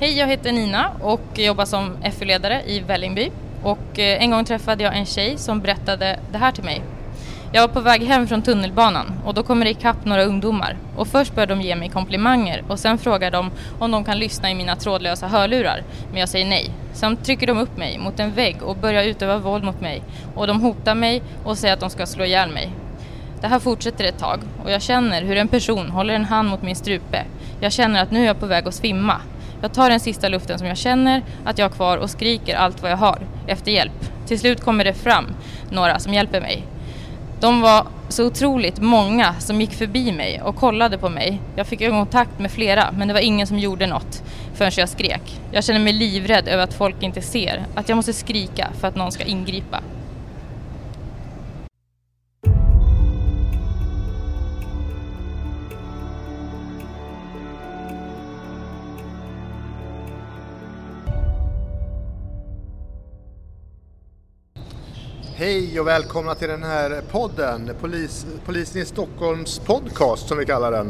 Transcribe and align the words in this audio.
Hej, 0.00 0.18
jag 0.18 0.26
heter 0.26 0.52
Nina 0.52 0.90
och 1.02 1.38
jobbar 1.38 1.64
som 1.64 1.96
FU-ledare 2.18 2.62
i 2.66 2.80
Vällingby. 2.80 3.30
Och 3.62 3.98
eh, 3.98 4.22
en 4.22 4.30
gång 4.30 4.44
träffade 4.44 4.84
jag 4.84 4.96
en 4.96 5.06
tjej 5.06 5.38
som 5.38 5.60
berättade 5.60 6.18
det 6.32 6.38
här 6.38 6.52
till 6.52 6.64
mig. 6.64 6.82
Jag 7.52 7.68
var 7.68 7.74
på 7.74 7.80
väg 7.80 8.02
hem 8.02 8.26
från 8.26 8.42
tunnelbanan 8.42 9.20
och 9.24 9.34
då 9.34 9.42
kommer 9.42 9.64
det 9.64 9.70
ikapp 9.70 10.04
några 10.04 10.24
ungdomar. 10.24 10.76
Och 10.96 11.08
först 11.08 11.34
börjar 11.34 11.46
de 11.46 11.60
ge 11.60 11.76
mig 11.76 11.88
komplimanger 11.88 12.64
och 12.68 12.78
sen 12.78 12.98
frågar 12.98 13.30
de 13.30 13.50
om 13.78 13.90
de 13.90 14.04
kan 14.04 14.18
lyssna 14.18 14.50
i 14.50 14.54
mina 14.54 14.76
trådlösa 14.76 15.28
hörlurar. 15.28 15.82
Men 16.10 16.20
jag 16.20 16.28
säger 16.28 16.46
nej. 16.46 16.70
Sen 16.92 17.16
trycker 17.16 17.46
de 17.46 17.58
upp 17.58 17.76
mig 17.76 17.98
mot 17.98 18.20
en 18.20 18.32
vägg 18.32 18.62
och 18.62 18.76
börjar 18.76 19.04
utöva 19.04 19.38
våld 19.38 19.64
mot 19.64 19.80
mig. 19.80 20.02
Och 20.34 20.46
de 20.46 20.60
hotar 20.60 20.94
mig 20.94 21.22
och 21.44 21.58
säger 21.58 21.74
att 21.74 21.80
de 21.80 21.90
ska 21.90 22.06
slå 22.06 22.24
ihjäl 22.24 22.50
mig. 22.50 22.70
Det 23.40 23.46
här 23.46 23.58
fortsätter 23.58 24.04
ett 24.04 24.18
tag 24.18 24.40
och 24.64 24.70
jag 24.70 24.82
känner 24.82 25.22
hur 25.22 25.36
en 25.36 25.48
person 25.48 25.90
håller 25.90 26.14
en 26.14 26.24
hand 26.24 26.48
mot 26.48 26.62
min 26.62 26.76
strupe. 26.76 27.24
Jag 27.60 27.72
känner 27.72 28.02
att 28.02 28.10
nu 28.10 28.22
är 28.22 28.26
jag 28.26 28.40
på 28.40 28.46
väg 28.46 28.68
att 28.68 28.74
svimma. 28.74 29.20
Jag 29.62 29.72
tar 29.72 29.90
den 29.90 30.00
sista 30.00 30.28
luften 30.28 30.58
som 30.58 30.66
jag 30.66 30.76
känner 30.76 31.22
att 31.44 31.58
jag 31.58 31.64
har 31.64 31.76
kvar 31.76 31.98
och 31.98 32.10
skriker 32.10 32.56
allt 32.56 32.82
vad 32.82 32.90
jag 32.90 32.96
har 32.96 33.18
efter 33.46 33.72
hjälp. 33.72 34.26
Till 34.26 34.40
slut 34.40 34.60
kommer 34.60 34.84
det 34.84 34.94
fram 34.94 35.26
några 35.70 35.98
som 35.98 36.14
hjälper 36.14 36.40
mig. 36.40 36.64
De 37.40 37.60
var 37.60 37.86
så 38.08 38.26
otroligt 38.26 38.80
många 38.80 39.34
som 39.34 39.60
gick 39.60 39.72
förbi 39.72 40.12
mig 40.12 40.42
och 40.42 40.56
kollade 40.56 40.98
på 40.98 41.08
mig. 41.08 41.40
Jag 41.56 41.66
fick 41.66 41.88
kontakt 41.88 42.38
med 42.38 42.50
flera 42.50 42.92
men 42.92 43.08
det 43.08 43.14
var 43.14 43.20
ingen 43.20 43.46
som 43.46 43.58
gjorde 43.58 43.86
något 43.86 44.22
förrän 44.54 44.70
jag 44.76 44.88
skrek. 44.88 45.40
Jag 45.52 45.64
känner 45.64 45.80
mig 45.80 45.92
livrädd 45.92 46.48
över 46.48 46.64
att 46.64 46.74
folk 46.74 47.02
inte 47.02 47.22
ser, 47.22 47.64
att 47.74 47.88
jag 47.88 47.96
måste 47.96 48.12
skrika 48.12 48.68
för 48.80 48.88
att 48.88 48.96
någon 48.96 49.12
ska 49.12 49.24
ingripa. 49.24 49.80
Hej 65.38 65.80
och 65.80 65.86
välkomna 65.86 66.34
till 66.34 66.48
den 66.48 66.62
här 66.62 67.02
podden, 67.10 67.70
Polis, 67.80 68.26
Polisen 68.46 68.82
i 68.82 68.84
Stockholms 68.84 69.58
podcast 69.58 70.28
som 70.28 70.38
vi 70.38 70.46
kallar 70.46 70.72
den. 70.72 70.86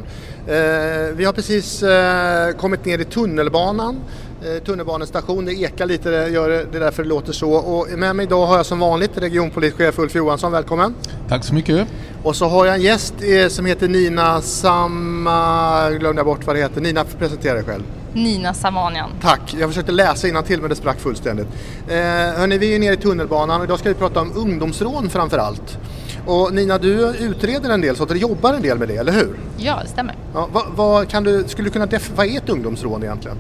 Eh, 0.47 1.15
vi 1.17 1.25
har 1.25 1.33
precis 1.33 1.83
eh, 1.83 2.53
kommit 2.53 2.85
ner 2.85 2.99
i 2.99 3.05
tunnelbanan, 3.05 4.01
eh, 4.45 4.63
tunnelbanestation, 4.63 5.45
det 5.45 5.53
ekar 5.53 5.87
lite, 5.87 6.11
det, 6.11 6.29
gör, 6.29 6.49
det 6.49 6.79
är 6.79 6.81
därför 6.81 7.03
det 7.03 7.09
låter 7.09 7.33
så. 7.33 7.53
Och 7.53 7.99
med 7.99 8.17
mig 8.17 8.27
idag 8.27 8.47
har 8.47 8.57
jag 8.57 8.67
som 8.67 8.79
vanligt 8.79 9.19
regionpolischef 9.19 9.99
Ulf 9.99 10.15
Johansson, 10.15 10.53
välkommen. 10.53 10.95
Tack 11.29 11.45
så 11.45 11.55
mycket. 11.55 11.89
Och 12.23 12.37
så 12.37 12.47
har 12.47 12.67
jag 12.67 12.75
en 12.75 12.83
gäst 12.83 13.15
eh, 13.23 13.49
som 13.49 13.67
heter 13.67 13.89
Nina 13.89 14.41
Samma, 14.43 15.91
glömde 15.91 16.19
jag 16.19 16.27
bort 16.27 16.47
vad 16.47 16.57
det 16.57 16.61
heter, 16.61 16.81
Nina 16.81 17.05
presentera 17.05 17.55
dig 17.55 17.65
själv. 17.65 17.85
Nina 18.17 18.55
Samanian. 18.55 19.11
Tack, 19.21 19.55
jag 19.61 19.69
försökte 19.71 19.93
läsa 19.93 20.43
till 20.43 20.61
men 20.61 20.71
det 20.71 20.77
sprack 20.77 21.01
fullständigt. 21.01 21.47
Eh, 21.89 21.95
hörni, 21.97 22.59
vi 22.59 22.75
är 22.75 22.79
nere 22.79 22.95
i 22.95 22.97
tunnelbanan 22.97 23.61
och 23.61 23.65
idag 23.65 23.79
ska 23.79 23.89
vi 23.89 23.95
prata 23.95 24.21
om 24.21 24.33
ungdomsrån 24.37 25.09
framför 25.11 25.39
allt. 25.39 25.79
Och 26.27 26.55
Nina, 26.55 26.79
du 26.79 27.15
utreder 27.19 27.71
en 27.71 27.81
del 27.81 27.97
så 27.97 28.03
att 28.03 28.09
du 28.09 28.17
jobbar 28.17 28.55
en 28.55 28.63
del 28.63 28.79
med 28.79 28.89
det, 28.89 28.97
eller 28.97 29.13
hur? 29.13 29.37
Ja, 29.57 29.79
det 29.83 29.89
stämmer. 29.89 30.15
Ja, 30.35 30.49
vad, 30.53 30.65
vad, 30.75 31.09
kan 31.09 31.25
du, 31.25 31.45
skulle 31.49 31.69
du 31.69 31.73
kunna 31.73 31.87
def- 31.87 32.11
vad 32.17 32.27
är 32.27 32.37
ett 32.37 32.49
ungdomsrån 32.49 33.03
egentligen? 33.03 33.37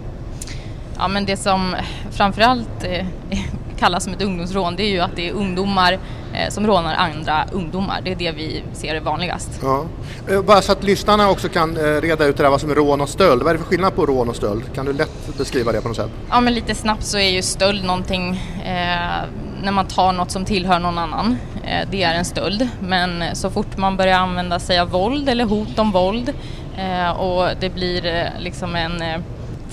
Ja, 0.98 1.08
men 1.08 1.24
det 1.24 1.36
som 1.36 1.76
framförallt 2.10 2.84
eh, 2.84 3.06
kallas 3.78 4.04
som 4.04 4.12
ett 4.12 4.22
ungdomsrån 4.22 4.76
det 4.76 4.82
är 4.82 4.90
ju 4.90 5.00
att 5.00 5.16
det 5.16 5.28
är 5.28 5.32
ungdomar 5.32 5.98
som 6.48 6.66
rånar 6.66 6.94
andra 6.94 7.44
ungdomar. 7.52 8.00
Det 8.04 8.12
är 8.12 8.16
det 8.16 8.32
vi 8.32 8.62
ser 8.72 8.94
är 8.94 9.00
vanligast. 9.00 9.60
Ja. 9.62 9.84
Eh, 10.28 10.42
bara 10.42 10.62
så 10.62 10.72
att 10.72 10.84
lyssnarna 10.84 11.30
också 11.30 11.48
kan 11.48 11.76
eh, 11.76 12.00
reda 12.00 12.24
ut 12.24 12.36
det 12.36 12.42
där 12.42 12.50
vad 12.50 12.60
som 12.60 12.70
är 12.70 12.74
rån 12.74 13.00
och 13.00 13.08
stöld. 13.08 13.42
Vad 13.42 13.50
är 13.50 13.54
det 13.54 13.58
för 13.64 13.70
skillnad 13.70 13.94
på 13.94 14.06
rån 14.06 14.28
och 14.28 14.36
stöld? 14.36 14.62
Kan 14.74 14.86
du 14.86 14.92
lätt 14.92 15.38
beskriva 15.38 15.72
det 15.72 15.80
på 15.80 15.88
något 15.88 15.96
sätt? 15.96 16.10
Ja, 16.30 16.40
men 16.40 16.54
lite 16.54 16.74
snabbt 16.74 17.04
så 17.04 17.18
är 17.18 17.30
ju 17.30 17.42
stöld 17.42 17.84
någonting 17.84 18.30
eh, 18.64 19.24
när 19.62 19.72
man 19.72 19.86
tar 19.86 20.12
något 20.12 20.30
som 20.30 20.44
tillhör 20.44 20.78
någon 20.78 20.98
annan. 20.98 21.36
Eh, 21.64 21.88
det 21.90 22.02
är 22.02 22.14
en 22.14 22.24
stöld. 22.24 22.68
Men 22.80 23.24
så 23.36 23.50
fort 23.50 23.76
man 23.76 23.96
börjar 23.96 24.18
använda 24.18 24.58
sig 24.58 24.78
av 24.78 24.90
våld 24.90 25.28
eller 25.28 25.44
hot 25.44 25.78
om 25.78 25.92
våld 25.92 26.32
eh, 26.78 27.10
och 27.10 27.48
det 27.60 27.70
blir 27.70 28.30
liksom 28.38 28.76
en 28.76 29.02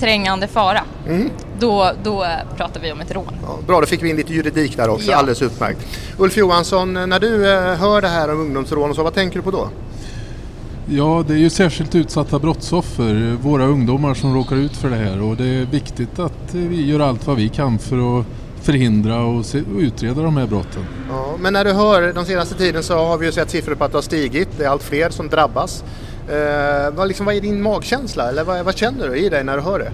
trängande 0.04 0.48
fara. 0.48 0.80
Mm. 1.08 1.30
Då, 1.58 1.92
då 2.02 2.26
pratar 2.56 2.80
vi 2.80 2.92
om 2.92 3.00
ett 3.00 3.12
rån. 3.12 3.34
Ja, 3.42 3.58
bra, 3.66 3.80
då 3.80 3.86
fick 3.86 4.02
vi 4.02 4.10
in 4.10 4.16
lite 4.16 4.32
juridik 4.32 4.76
där 4.76 4.88
också, 4.88 5.10
ja. 5.10 5.16
alldeles 5.16 5.42
utmärkt. 5.42 5.78
Ulf 6.18 6.36
Johansson, 6.36 6.92
när 6.92 7.20
du 7.20 7.52
eh, 7.52 7.74
hör 7.74 8.02
det 8.02 8.08
här 8.08 8.32
om 8.32 8.40
ungdomsrån 8.40 8.94
så, 8.94 9.02
vad 9.02 9.14
tänker 9.14 9.36
du 9.36 9.42
på 9.42 9.50
då? 9.50 9.68
Ja, 10.86 11.24
det 11.26 11.34
är 11.34 11.38
ju 11.38 11.50
särskilt 11.50 11.94
utsatta 11.94 12.38
brottsoffer, 12.38 13.36
våra 13.42 13.64
ungdomar 13.64 14.14
som 14.14 14.34
råkar 14.34 14.56
ut 14.56 14.76
för 14.76 14.90
det 14.90 14.96
här 14.96 15.22
och 15.22 15.36
det 15.36 15.44
är 15.44 15.64
viktigt 15.64 16.18
att 16.18 16.54
vi 16.54 16.86
gör 16.86 17.00
allt 17.00 17.26
vad 17.26 17.36
vi 17.36 17.48
kan 17.48 17.78
för 17.78 18.20
att 18.20 18.26
förhindra 18.62 19.24
och, 19.24 19.44
se, 19.44 19.58
och 19.58 19.78
utreda 19.78 20.22
de 20.22 20.36
här 20.36 20.46
brotten. 20.46 20.84
Ja, 21.08 21.34
men 21.38 21.52
när 21.52 21.64
du 21.64 21.72
hör, 21.72 22.12
de 22.12 22.24
senaste 22.24 22.54
tiden 22.54 22.82
så 22.82 22.94
har 22.94 23.18
vi 23.18 23.26
ju 23.26 23.32
sett 23.32 23.50
siffror 23.50 23.74
på 23.74 23.84
att 23.84 23.92
det 23.92 23.96
har 23.96 24.02
stigit, 24.02 24.48
det 24.58 24.64
är 24.64 24.68
allt 24.68 24.82
fler 24.82 25.10
som 25.10 25.28
drabbas. 25.28 25.84
Eh, 26.28 26.90
vad, 26.94 27.08
liksom, 27.08 27.26
vad 27.26 27.34
är 27.34 27.40
din 27.40 27.62
magkänsla 27.62 28.28
eller 28.28 28.44
vad, 28.44 28.64
vad, 28.64 28.76
känner 28.76 29.08
du 29.08 29.16
i 29.16 29.28
dig 29.28 29.44
när 29.44 29.56
du 29.56 29.62
hör 29.62 29.78
det? 29.78 29.92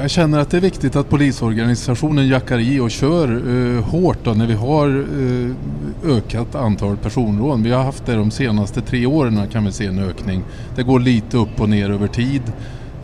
Jag 0.00 0.10
känner 0.10 0.38
att 0.38 0.50
det 0.50 0.56
är 0.56 0.60
viktigt 0.60 0.96
att 0.96 1.08
polisorganisationen 1.08 2.28
jackar 2.28 2.58
i 2.58 2.80
och 2.80 2.90
kör 2.90 3.28
eh, 3.28 3.84
hårt 3.84 4.18
då, 4.24 4.30
när 4.30 4.46
vi 4.46 4.54
har 4.54 4.88
eh, 4.88 6.16
ökat 6.16 6.54
antal 6.54 6.96
personrån. 6.96 7.62
Vi 7.62 7.70
har 7.70 7.82
haft 7.82 8.06
det 8.06 8.14
de 8.14 8.30
senaste 8.30 8.80
tre 8.80 9.06
åren 9.06 9.48
kan 9.52 9.64
vi 9.64 9.72
se 9.72 9.86
en 9.86 9.98
ökning. 9.98 10.44
Det 10.76 10.82
går 10.82 11.00
lite 11.00 11.36
upp 11.36 11.60
och 11.60 11.68
ner 11.68 11.90
över 11.90 12.06
tid. 12.06 12.42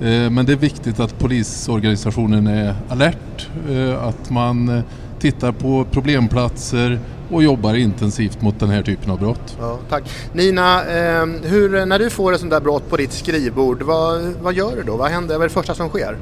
Eh, 0.00 0.30
men 0.30 0.46
det 0.46 0.52
är 0.52 0.56
viktigt 0.56 1.00
att 1.00 1.18
polisorganisationen 1.18 2.46
är 2.46 2.74
alert, 2.88 3.48
eh, 3.70 4.04
att 4.04 4.30
man 4.30 4.68
eh, 4.68 4.82
tittar 5.24 5.52
på 5.52 5.84
problemplatser, 5.84 6.98
och 7.30 7.42
jobbar 7.42 7.74
intensivt 7.74 8.42
mot 8.42 8.60
den 8.60 8.70
här 8.70 8.82
typen 8.82 9.10
av 9.10 9.18
brott. 9.18 9.56
Ja, 9.60 9.78
tack. 9.88 10.02
Nina, 10.32 10.80
eh, 10.80 11.26
hur, 11.42 11.86
när 11.86 11.98
du 11.98 12.10
får 12.10 12.32
ett 12.32 12.40
sånt 12.40 12.52
där 12.52 12.60
brott 12.60 12.90
på 12.90 12.96
ditt 12.96 13.12
skrivbord, 13.12 13.82
vad, 13.82 14.22
vad 14.22 14.54
gör 14.54 14.76
du 14.76 14.82
då? 14.82 14.96
Vad 14.96 15.10
händer? 15.10 15.34
Vad 15.34 15.44
är 15.44 15.48
det 15.48 15.54
första 15.54 15.74
som 15.74 15.88
sker? 15.88 16.16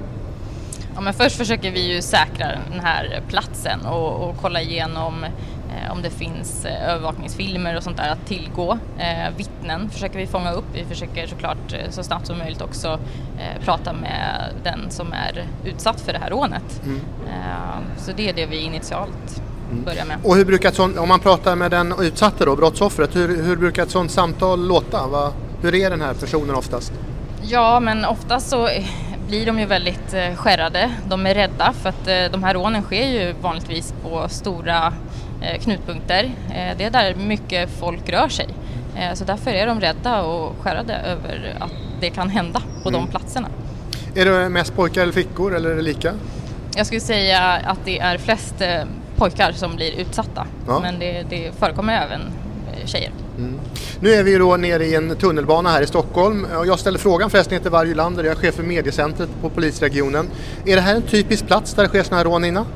Ja, 0.94 1.00
men 1.00 1.14
först 1.14 1.36
försöker 1.36 1.70
vi 1.70 1.94
ju 1.94 2.02
säkra 2.02 2.46
den 2.70 2.80
här 2.80 3.22
platsen 3.28 3.80
och, 3.86 4.28
och 4.28 4.36
kolla 4.40 4.62
igenom 4.62 5.26
om 5.90 6.02
det 6.02 6.10
finns 6.10 6.64
eh, 6.64 6.88
övervakningsfilmer 6.88 7.76
och 7.76 7.82
sånt 7.82 7.96
där 7.96 8.10
att 8.10 8.26
tillgå. 8.26 8.78
Eh, 8.98 9.36
vittnen 9.36 9.90
försöker 9.90 10.18
vi 10.18 10.26
fånga 10.26 10.52
upp. 10.52 10.64
Vi 10.74 10.84
försöker 10.84 11.26
såklart 11.26 11.72
eh, 11.72 11.90
så 11.90 12.02
snabbt 12.02 12.26
som 12.26 12.38
möjligt 12.38 12.62
också 12.62 12.98
eh, 13.38 13.64
prata 13.64 13.92
med 13.92 14.52
den 14.64 14.90
som 14.90 15.12
är 15.12 15.46
utsatt 15.64 16.00
för 16.00 16.12
det 16.12 16.18
här 16.18 16.30
rånet. 16.30 16.82
Mm. 16.84 17.00
Eh, 17.26 17.98
så 17.98 18.12
det 18.16 18.28
är 18.28 18.32
det 18.32 18.46
vi 18.46 18.60
initialt 18.60 19.42
Mm. 19.72 19.84
börja 19.84 20.04
med. 20.04 20.16
Och 20.22 20.36
hur 20.36 20.44
brukar 20.44 20.70
sånt, 20.70 20.98
om 20.98 21.08
man 21.08 21.20
pratar 21.20 21.56
med 21.56 21.70
den 21.70 21.94
utsatta 22.00 22.44
då, 22.44 22.56
brottsoffret, 22.56 23.16
hur, 23.16 23.42
hur 23.42 23.56
brukar 23.56 23.82
ett 23.82 23.90
sånt 23.90 24.10
samtal 24.10 24.66
låta? 24.66 25.06
Va, 25.06 25.32
hur 25.62 25.74
är 25.74 25.90
den 25.90 26.00
här 26.00 26.14
personen 26.14 26.54
oftast? 26.54 26.92
Ja, 27.42 27.80
men 27.80 28.04
oftast 28.04 28.50
så 28.50 28.68
blir 29.28 29.46
de 29.46 29.58
ju 29.58 29.66
väldigt 29.66 30.14
eh, 30.14 30.34
skärrade. 30.34 30.90
De 31.08 31.26
är 31.26 31.34
rädda 31.34 31.72
för 31.72 31.88
att 31.88 32.08
eh, 32.08 32.24
de 32.32 32.42
här 32.42 32.54
rånen 32.54 32.82
sker 32.82 33.06
ju 33.06 33.34
vanligtvis 33.40 33.94
på 34.02 34.28
stora 34.28 34.86
eh, 34.86 34.92
knutpunkter. 35.62 36.30
Det 36.78 36.84
är 36.84 36.90
där 36.90 37.14
mycket 37.14 37.70
folk 37.70 38.08
rör 38.08 38.28
sig. 38.28 38.48
Så 39.14 39.24
därför 39.24 39.50
är 39.50 39.66
de 39.66 39.80
rädda 39.80 40.22
och 40.22 40.56
skärrade 40.60 40.94
över 40.94 41.56
att 41.60 41.72
det 42.00 42.10
kan 42.10 42.28
hända 42.28 42.62
på 42.82 42.88
mm. 42.88 43.00
de 43.00 43.10
platserna. 43.10 43.48
Är 44.14 44.24
det 44.24 44.48
mest 44.48 44.76
pojkar 44.76 45.02
eller 45.02 45.12
flickor 45.12 45.54
eller 45.54 45.70
är 45.70 45.76
det 45.76 45.82
lika? 45.82 46.12
Jag 46.76 46.86
skulle 46.86 47.00
säga 47.00 47.40
att 47.64 47.78
det 47.84 47.98
är 47.98 48.18
flest 48.18 48.54
pojkar 49.16 49.52
som 49.52 49.76
blir 49.76 50.00
utsatta. 50.00 50.46
Ja. 50.66 50.80
Men 50.80 50.98
det, 50.98 51.24
det 51.30 51.52
förekommer 51.58 52.02
även 52.06 52.20
eh, 52.20 52.86
tjejer. 52.86 53.10
Mm. 53.38 53.60
Nu 54.00 54.10
är 54.10 54.22
vi 54.22 54.38
då 54.38 54.56
nere 54.56 54.84
i 54.84 54.94
en 54.94 55.16
tunnelbana 55.16 55.70
här 55.70 55.82
i 55.82 55.86
Stockholm. 55.86 56.46
Jag 56.66 56.78
ställer 56.78 56.98
frågan 56.98 57.30
förresten, 57.30 57.54
jag 57.54 57.60
heter 57.60 57.70
Varje 57.70 57.94
Lander, 57.94 58.24
jag 58.24 58.32
är 58.32 58.36
chef 58.36 58.54
för 58.54 58.62
mediecentret 58.62 59.28
på 59.40 59.50
polisregionen. 59.50 60.28
Är 60.66 60.76
det 60.76 60.82
här 60.82 60.94
en 60.94 61.02
typisk 61.02 61.46
plats 61.46 61.74
där 61.74 61.82
det 61.82 61.88
sker 61.88 62.02
sådana 62.02 62.16
här 62.16 62.24
rån 62.24 62.44
innan? 62.44 62.66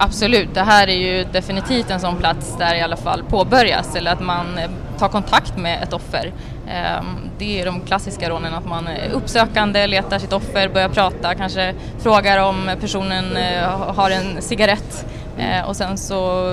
Absolut, 0.00 0.54
det 0.54 0.62
här 0.62 0.88
är 0.88 0.96
ju 0.96 1.24
definitivt 1.24 1.90
en 1.90 2.00
sån 2.00 2.16
plats 2.16 2.56
där 2.58 2.74
i 2.74 2.80
alla 2.80 2.96
fall 2.96 3.22
påbörjas 3.28 3.96
eller 3.96 4.12
att 4.12 4.20
man 4.20 4.58
eh, 4.58 4.70
tar 4.98 5.08
kontakt 5.08 5.56
med 5.56 5.82
ett 5.82 5.92
offer. 5.92 6.32
Ehm, 6.68 7.04
det 7.38 7.60
är 7.60 7.66
de 7.66 7.80
klassiska 7.80 8.30
rånen, 8.30 8.54
att 8.54 8.66
man 8.66 8.86
är 8.86 9.10
uppsökande, 9.10 9.86
letar 9.86 10.18
sitt 10.18 10.32
offer, 10.32 10.68
börjar 10.68 10.88
prata, 10.88 11.34
kanske 11.34 11.74
frågar 11.98 12.42
om 12.42 12.70
personen 12.80 13.36
eh, 13.36 13.94
har 13.94 14.10
en 14.10 14.42
cigarett 14.42 15.06
Eh, 15.38 15.68
och 15.68 15.76
sen 15.76 15.98
så 15.98 16.44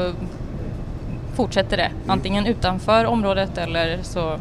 fortsätter 1.36 1.77
det 1.77 1.91
antingen 2.07 2.45
utanför 2.45 3.06
området 3.06 3.57
eller 3.57 4.00
så 4.03 4.39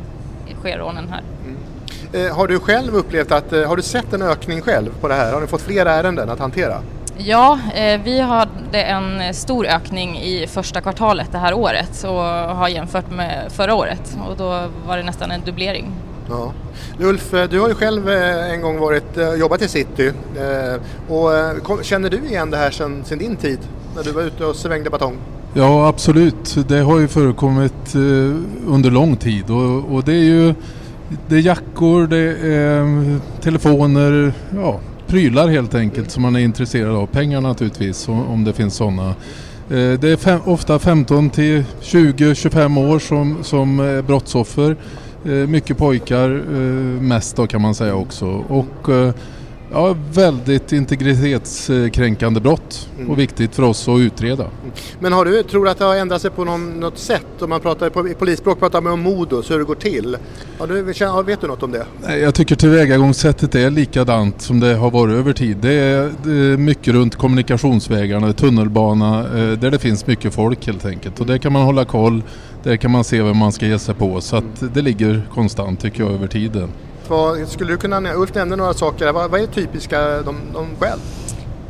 sker 0.60 0.78
rånen 0.78 1.08
här. 1.08 1.22
Mm. 1.44 2.36
Har 2.36 2.46
du 2.48 2.60
själv 2.60 2.94
upplevt 2.94 3.32
att, 3.32 3.50
har 3.50 3.76
du 3.76 3.82
sett 3.82 4.12
en 4.12 4.22
ökning 4.22 4.62
själv 4.62 4.90
på 5.00 5.08
det 5.08 5.14
här? 5.14 5.32
Har 5.32 5.40
ni 5.40 5.46
fått 5.46 5.60
fler 5.60 5.86
ärenden 5.86 6.30
att 6.30 6.38
hantera? 6.38 6.78
Ja, 7.18 7.58
eh, 7.74 8.00
vi 8.04 8.20
hade 8.20 8.82
en 8.82 9.34
stor 9.34 9.66
ökning 9.66 10.18
i 10.18 10.46
första 10.46 10.80
kvartalet 10.80 11.32
det 11.32 11.38
här 11.38 11.54
året 11.54 12.04
och 12.04 12.22
har 12.56 12.68
jämfört 12.68 13.10
med 13.10 13.52
förra 13.52 13.74
året 13.74 14.18
och 14.28 14.36
då 14.36 14.68
var 14.86 14.96
det 14.96 15.02
nästan 15.02 15.30
en 15.30 15.40
dubblering 15.40 15.92
Ja. 16.28 16.52
Ulf, 16.98 17.30
du 17.50 17.60
har 17.60 17.68
ju 17.68 17.74
själv 17.74 18.08
en 18.08 18.60
gång 18.60 18.78
varit, 18.78 19.18
jobbat 19.38 19.62
i 19.62 19.68
city 19.68 20.12
och 21.08 21.30
känner 21.84 22.10
du 22.10 22.18
igen 22.18 22.50
det 22.50 22.56
här 22.56 22.70
sedan, 22.70 23.04
sedan 23.04 23.18
din 23.18 23.36
tid 23.36 23.58
när 23.96 24.02
du 24.02 24.12
var 24.12 24.22
ute 24.22 24.44
och 24.44 24.56
svängde 24.56 24.90
batong? 24.90 25.16
Ja 25.54 25.88
absolut, 25.88 26.68
det 26.68 26.78
har 26.78 26.98
ju 26.98 27.08
förekommit 27.08 27.94
under 28.66 28.90
lång 28.90 29.16
tid 29.16 29.50
och, 29.50 29.94
och 29.94 30.04
det 30.04 30.12
är 30.12 30.24
ju 30.24 30.54
det 31.28 31.36
är 31.36 31.40
jackor, 31.40 32.06
det 32.06 32.48
är 32.54 33.18
telefoner, 33.40 34.32
ja, 34.54 34.80
prylar 35.14 35.48
helt 35.48 35.74
enkelt 35.74 36.10
som 36.10 36.22
man 36.22 36.36
är 36.36 36.40
intresserad 36.40 36.96
av. 36.96 37.06
Pengar 37.06 37.40
naturligtvis 37.40 38.08
om 38.08 38.44
det 38.44 38.52
finns 38.52 38.74
sådana. 38.74 39.08
Eh, 39.08 39.92
det 40.00 40.08
är 40.08 40.16
fem, 40.16 40.40
ofta 40.44 40.78
15 40.78 41.30
till 41.30 41.64
20-25 41.82 42.90
år 42.90 42.98
som, 42.98 43.44
som 43.44 43.80
eh, 43.80 44.02
brottsoffer. 44.02 44.76
Eh, 45.24 45.32
mycket 45.32 45.78
pojkar 45.78 46.28
mest 47.00 47.36
då 47.36 47.46
kan 47.46 47.62
man 47.62 47.74
säga 47.74 47.94
också. 47.94 48.26
Och 48.48 48.88
Ja, 49.72 49.96
väldigt 50.12 50.72
integritetskränkande 50.72 52.40
brott 52.40 52.88
mm. 52.98 53.10
och 53.10 53.18
viktigt 53.18 53.54
för 53.54 53.62
oss 53.62 53.88
att 53.88 53.98
utreda. 53.98 54.46
Men 55.00 55.12
har 55.12 55.24
du, 55.24 55.42
tror 55.42 55.64
du 55.64 55.70
att 55.70 55.78
det 55.78 55.84
har 55.84 55.96
ändrat 55.96 56.22
sig 56.22 56.30
på 56.30 56.44
någon, 56.44 56.80
något 56.80 56.98
sätt? 56.98 57.26
Om 57.42 57.50
man 57.50 57.60
pratar, 57.60 57.90
på, 57.90 58.08
I 58.08 58.14
polisspråk 58.14 58.58
pratar 58.58 58.80
man 58.80 58.92
om 58.92 59.00
modus, 59.00 59.50
hur 59.50 59.58
det 59.58 59.64
går 59.64 59.74
till. 59.74 60.16
Har 60.58 60.66
du, 60.66 60.82
vet 61.22 61.40
du 61.40 61.46
något 61.46 61.62
om 61.62 61.72
det? 61.72 61.86
Nej, 62.02 62.20
jag 62.20 62.34
tycker 62.34 62.56
tillvägagångssättet 62.56 63.54
är 63.54 63.70
likadant 63.70 64.42
som 64.42 64.60
det 64.60 64.74
har 64.74 64.90
varit 64.90 65.14
över 65.14 65.32
tid. 65.32 65.56
Det 65.56 65.72
är, 65.72 66.12
det 66.24 66.30
är 66.30 66.56
mycket 66.56 66.94
runt 66.94 67.16
kommunikationsvägarna, 67.16 68.32
tunnelbana, 68.32 69.20
eh, 69.20 69.58
där 69.58 69.70
det 69.70 69.78
finns 69.78 70.06
mycket 70.06 70.34
folk 70.34 70.66
helt 70.66 70.84
enkelt. 70.84 71.20
Och 71.20 71.26
där 71.26 71.38
kan 71.38 71.52
man 71.52 71.62
hålla 71.62 71.84
koll, 71.84 72.22
där 72.62 72.76
kan 72.76 72.90
man 72.90 73.04
se 73.04 73.22
vem 73.22 73.36
man 73.36 73.52
ska 73.52 73.66
ge 73.66 73.78
sig 73.78 73.94
på. 73.94 74.20
Så 74.20 74.36
att 74.36 74.74
det 74.74 74.82
ligger 74.82 75.22
konstant 75.34 75.80
tycker 75.80 76.02
jag 76.02 76.12
över 76.12 76.26
tiden. 76.26 76.68
Vad, 77.08 77.48
skulle 77.48 77.72
du 77.72 77.76
kunna, 77.76 78.14
Ulf 78.14 78.34
nämnde 78.34 78.56
några 78.56 78.74
saker, 78.74 79.12
vad, 79.12 79.30
vad 79.30 79.40
är 79.40 79.46
typiska 79.46 80.22
de, 80.22 80.36
de 80.52 80.76
själv? 80.78 81.00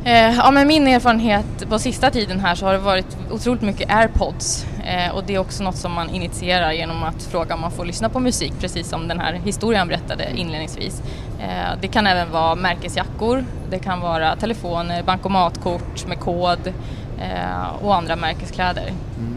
Eh, 0.05 0.35
ja, 0.35 0.51
men 0.51 0.67
min 0.67 0.87
erfarenhet 0.87 1.69
på 1.69 1.79
sista 1.79 2.11
tiden 2.11 2.39
här 2.39 2.55
så 2.55 2.65
har 2.65 2.73
det 2.73 2.79
varit 2.79 3.17
otroligt 3.31 3.61
mycket 3.61 3.91
airpods 3.91 4.65
eh, 4.85 5.15
och 5.15 5.23
det 5.23 5.35
är 5.35 5.39
också 5.39 5.63
något 5.63 5.75
som 5.75 5.91
man 5.91 6.09
initierar 6.09 6.71
genom 6.71 7.03
att 7.03 7.23
fråga 7.23 7.55
om 7.55 7.61
man 7.61 7.71
får 7.71 7.85
lyssna 7.85 8.09
på 8.09 8.19
musik 8.19 8.53
precis 8.59 8.89
som 8.89 9.07
den 9.07 9.19
här 9.19 9.33
historien 9.33 9.87
berättade 9.87 10.31
inledningsvis. 10.35 11.01
Eh, 11.39 11.79
det 11.81 11.87
kan 11.87 12.07
även 12.07 12.31
vara 12.31 12.55
märkesjackor, 12.55 13.45
det 13.69 13.79
kan 13.79 13.99
vara 13.99 14.35
telefoner, 14.35 15.03
bankomatkort 15.03 16.07
med 16.07 16.19
kod 16.19 16.73
eh, 17.19 17.83
och 17.85 17.95
andra 17.95 18.15
märkeskläder. 18.15 18.93
Mm. 19.17 19.34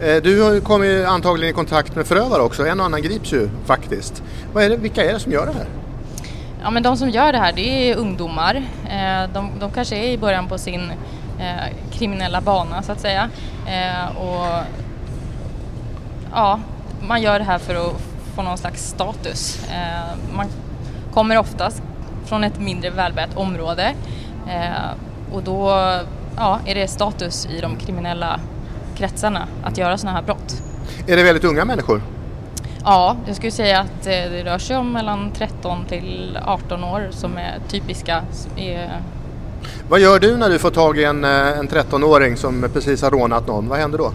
Eh, 0.00 0.22
du 0.22 0.60
kommer 0.60 0.86
ju 0.86 1.04
antagligen 1.04 1.50
i 1.50 1.54
kontakt 1.54 1.96
med 1.96 2.06
förövare 2.06 2.42
också, 2.42 2.66
en 2.66 2.80
och 2.80 2.86
annan 2.86 3.02
grips 3.02 3.32
ju 3.32 3.48
faktiskt. 3.66 4.22
Vad 4.52 4.64
är 4.64 4.68
det, 4.68 4.76
vilka 4.76 5.04
är 5.04 5.12
det 5.12 5.20
som 5.20 5.32
gör 5.32 5.46
det 5.46 5.52
här? 5.52 5.66
Ja 6.62 6.70
men 6.70 6.82
de 6.82 6.96
som 6.96 7.10
gör 7.10 7.32
det 7.32 7.38
här 7.38 7.52
det 7.52 7.90
är 7.90 7.96
ungdomar. 7.96 8.54
Eh, 8.84 9.32
de, 9.34 9.50
de 9.60 9.70
kanske 9.70 9.96
är 9.96 10.12
i 10.12 10.18
början 10.18 10.48
på 10.48 10.58
sin 10.58 10.90
eh, 11.40 11.74
kriminella 11.92 12.40
bana 12.40 12.82
så 12.82 12.92
att 12.92 13.00
säga. 13.00 13.30
Och 14.16 14.46
ja, 16.32 16.60
man 17.08 17.22
gör 17.22 17.38
det 17.38 17.44
här 17.44 17.58
för 17.58 17.74
att 17.74 18.00
få 18.36 18.42
någon 18.42 18.58
slags 18.58 18.88
status. 18.88 19.60
Man 20.32 20.46
kommer 21.14 21.38
oftast 21.38 21.82
från 22.26 22.44
ett 22.44 22.60
mindre 22.60 22.90
välbärgat 22.90 23.36
område 23.36 23.94
och 25.32 25.42
då 25.42 25.70
ja, 26.36 26.60
är 26.66 26.74
det 26.74 26.88
status 26.88 27.46
i 27.46 27.60
de 27.60 27.76
kriminella 27.76 28.40
kretsarna 28.98 29.48
att 29.64 29.78
göra 29.78 29.98
sådana 29.98 30.18
här 30.18 30.24
brott. 30.24 30.62
Är 31.06 31.16
det 31.16 31.22
väldigt 31.22 31.44
unga 31.44 31.64
människor? 31.64 32.02
Ja, 32.84 33.16
jag 33.26 33.36
skulle 33.36 33.52
säga 33.52 33.80
att 33.80 34.06
eh, 34.06 34.12
det 34.12 34.44
rör 34.44 34.58
sig 34.58 34.76
om 34.76 34.92
mellan 34.92 35.30
13 35.32 35.84
till 35.84 36.38
18 36.44 36.84
år 36.84 37.08
som 37.10 37.36
är 37.36 37.58
typiska. 37.68 38.22
Vad 39.88 40.00
gör 40.00 40.20
du 40.20 40.36
när 40.36 40.48
du 40.48 40.58
får 40.58 40.70
tag 40.70 40.98
i 40.98 41.04
en, 41.04 41.24
eh, 41.24 41.58
en 41.58 41.68
13-åring 41.68 42.36
som 42.36 42.68
precis 42.72 43.02
har 43.02 43.10
rånat 43.10 43.46
någon? 43.46 43.68
Vad 43.68 43.78
händer 43.78 43.98
då? 43.98 44.12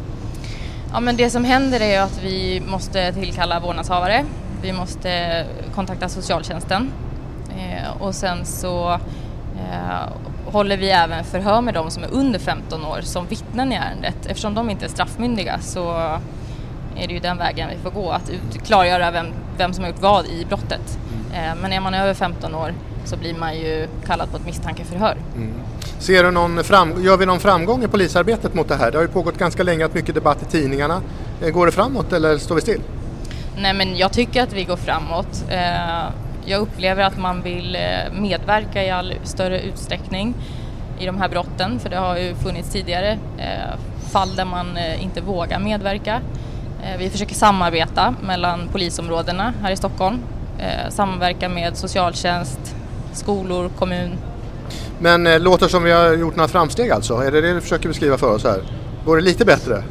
Ja, 0.94 1.00
men 1.00 1.18
det 1.18 1.30
som 1.30 1.46
händer 1.46 1.80
är 1.80 2.02
att 2.02 2.20
vi 2.24 2.64
måste 2.68 3.14
tillkalla 3.14 3.60
vårdnadshavare. 3.60 4.26
Vi 4.62 4.74
måste 4.74 5.46
kontakta 5.76 6.10
socialtjänsten 6.10 6.92
eh, 7.50 8.02
och 8.02 8.16
sen 8.16 8.46
så 8.46 9.00
håller 10.54 10.78
vi 10.78 10.90
även 10.90 11.24
förhör 11.24 11.62
med 11.62 11.74
de 11.74 11.92
som 11.92 12.04
är 12.04 12.12
under 12.12 12.40
15 12.40 12.86
år 12.86 13.00
som 13.02 13.28
vittnen 13.28 13.72
i 13.72 13.76
ärendet. 13.76 14.26
Eftersom 14.26 14.54
de 14.54 14.70
inte 14.70 14.86
är 14.86 14.90
straffmyndiga 14.90 15.60
så 15.60 15.94
är 16.98 17.08
det 17.08 17.14
ju 17.14 17.20
den 17.20 17.38
vägen 17.38 17.70
vi 17.70 17.78
får 17.84 17.92
gå, 18.02 18.12
att 18.12 18.30
ut, 18.30 18.64
klargöra 18.66 19.12
vem, 19.12 19.26
vem 19.58 19.74
som 19.74 19.84
har 19.84 19.92
gjort 19.92 20.02
vad 20.02 20.26
i 20.26 20.46
brottet. 20.46 21.00
Mm. 21.32 21.50
Eh, 21.50 21.56
men 21.62 21.74
är 21.74 21.80
man 21.80 21.94
över 21.94 22.14
15 22.14 22.56
år 22.56 22.74
så 23.06 23.18
blir 23.18 23.34
man 23.34 23.56
ju 23.56 23.88
kallad 24.06 24.32
på 24.32 24.38
ett 24.38 24.46
misstankeförhör. 24.46 25.18
Mm. 25.36 25.54
Ser 26.00 26.24
du 26.24 26.32
någon 26.32 26.64
fram, 26.64 27.04
gör 27.04 27.18
vi 27.18 27.26
någon 27.26 27.40
framgång 27.40 27.84
i 27.84 27.88
polisarbetet 27.88 28.54
mot 28.54 28.68
det 28.68 28.76
här? 28.76 28.92
Det 28.92 28.98
har 28.98 29.04
ju 29.04 29.08
pågått 29.08 29.38
ganska 29.38 29.64
länge, 29.64 29.86
att 29.86 29.94
mycket 29.94 30.16
debatt 30.16 30.42
i 30.42 30.46
tidningarna. 30.46 31.02
Eh, 31.42 31.50
går 31.50 31.66
det 31.66 31.72
framåt 31.72 32.14
eller 32.14 32.38
står 32.38 32.56
vi 32.56 32.62
still? 32.62 32.82
Nej 33.58 33.74
men 33.74 33.98
jag 33.98 34.12
tycker 34.12 34.44
att 34.44 34.54
vi 34.54 34.64
går 34.64 34.78
framåt. 34.78 35.46
Jag 36.46 36.62
upplever 36.62 37.04
att 37.04 37.18
man 37.18 37.42
vill 37.42 37.76
eh, 37.76 37.82
medverka 38.22 38.84
i 38.84 38.90
all 38.90 39.14
större 39.24 39.62
utsträckning 39.62 40.36
i 41.00 41.06
de 41.06 41.18
här 41.18 41.30
brotten 41.30 41.80
för 41.80 41.90
det 41.90 41.98
har 41.98 42.18
ju 42.18 42.36
funnits 42.36 42.70
tidigare 42.70 43.12
eh, 43.38 43.78
fall 44.12 44.36
där 44.36 44.46
man 44.46 44.78
eh, 44.78 45.04
inte 45.04 45.22
vågar 45.22 45.60
medverka. 45.60 46.22
Vi 46.98 47.10
försöker 47.10 47.36
samarbeta 47.36 48.16
mellan 48.22 48.68
polisområdena 48.72 49.54
här 49.62 49.72
i 49.72 49.76
Stockholm, 49.76 50.20
samverka 50.90 51.50
med 51.50 51.78
socialtjänst, 51.78 52.76
skolor, 53.14 53.70
kommun. 53.80 54.18
Men 55.00 55.44
låter 55.44 55.68
som 55.68 55.84
vi 55.84 55.92
har 55.92 56.14
gjort 56.14 56.36
några 56.36 56.48
framsteg 56.48 56.92
alltså? 56.92 57.14
Är 57.14 57.32
det 57.32 57.42
det 57.42 57.54
du 57.54 57.62
försöker 57.62 57.88
beskriva 57.88 58.18
för 58.18 58.36
oss 58.36 58.44
här? 58.44 58.62
Går 59.06 59.16
det 59.16 59.22
lite 59.24 59.46
bättre? 59.46 59.84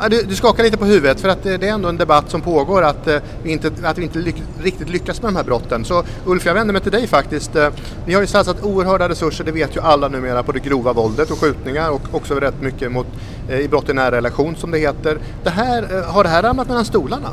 Ja, 0.00 0.08
du, 0.08 0.22
du, 0.22 0.36
skakar 0.36 0.64
lite 0.64 0.76
på 0.76 0.84
huvudet 0.84 1.20
för 1.20 1.28
att 1.28 1.46
eh, 1.46 1.54
det, 1.54 1.68
är 1.68 1.72
ändå 1.72 1.88
en 1.88 1.96
debatt 1.96 2.30
som 2.30 2.40
pågår 2.40 2.82
att 2.82 3.06
eh, 3.06 3.18
vi 3.42 3.50
inte, 3.50 3.70
att 3.82 3.98
vi 3.98 4.02
inte 4.02 4.18
lyck, 4.18 4.42
riktigt 4.62 4.88
lyckas 4.88 5.22
med 5.22 5.32
de 5.32 5.36
här 5.36 5.44
brotten. 5.44 5.84
Så 5.84 6.04
Ulf, 6.24 6.46
jag 6.46 6.54
vänder 6.54 6.72
mig 6.72 6.82
till 6.82 6.92
dig 6.92 7.06
faktiskt. 7.06 7.56
Eh, 7.56 7.68
ni 8.06 8.14
har 8.14 8.20
ju 8.20 8.26
satsat 8.26 8.62
oerhörda 8.62 9.08
resurser, 9.08 9.44
det 9.44 9.52
vet 9.52 9.76
ju 9.76 9.80
alla 9.80 10.08
numera, 10.08 10.42
på 10.42 10.52
det 10.52 10.60
grova 10.60 10.92
våldet 10.92 11.30
och 11.30 11.38
skjutningar 11.38 11.90
och 11.90 12.02
också 12.12 12.34
rätt 12.34 12.60
mycket 12.60 12.92
mot, 12.92 13.06
i 13.50 13.68
brott 13.68 13.88
i 13.88 13.92
nära 13.92 14.16
relation 14.16 14.56
som 14.56 14.70
det 14.70 14.78
heter. 14.78 15.18
Det 15.44 15.50
här, 15.50 16.02
har 16.02 16.24
det 16.24 16.30
här 16.30 16.42
ramlat 16.42 16.68
mellan 16.68 16.84
stolarna? 16.84 17.28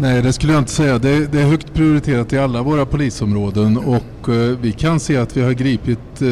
Nej, 0.00 0.22
det 0.22 0.32
skulle 0.32 0.52
jag 0.52 0.60
inte 0.60 0.70
säga. 0.70 0.98
Det, 0.98 1.32
det, 1.32 1.40
är 1.40 1.46
högt 1.46 1.74
prioriterat 1.74 2.32
i 2.32 2.38
alla 2.38 2.62
våra 2.62 2.86
polisområden 2.86 3.76
och 3.76 4.28
eh, 4.28 4.58
vi 4.60 4.72
kan 4.72 5.00
se 5.00 5.16
att 5.16 5.36
vi 5.36 5.42
har 5.42 5.52
gripit 5.52 6.22
eh, 6.22 6.28